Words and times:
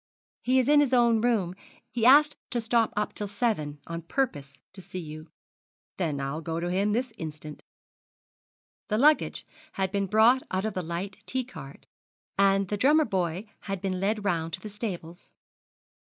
'He 0.41 0.57
is 0.57 0.67
in 0.67 0.79
his 0.79 0.93
own 0.95 1.21
room. 1.21 1.53
He 1.91 2.07
asked 2.07 2.35
to 2.49 2.59
stop 2.59 2.91
up 2.97 3.13
till 3.13 3.27
seven 3.27 3.79
on 3.85 4.01
purpose 4.01 4.57
to 4.73 4.81
see 4.81 4.97
you.' 4.97 5.27
'Then 5.97 6.19
I'll 6.19 6.41
go 6.41 6.59
to 6.59 6.71
him 6.71 6.91
this 6.91 7.13
instant.' 7.19 7.61
The 8.87 8.97
luggage 8.97 9.45
had 9.73 9.91
been 9.91 10.07
brought 10.07 10.41
out 10.49 10.65
of 10.65 10.73
the 10.73 10.81
light 10.81 11.19
T 11.27 11.43
cart, 11.43 11.85
and 12.35 12.67
the 12.69 12.77
Drummer 12.77 13.05
Boy 13.05 13.45
had 13.69 13.79
been 13.79 13.99
led 13.99 14.25
round 14.25 14.53
to 14.53 14.59
the 14.59 14.69
stables. 14.71 15.33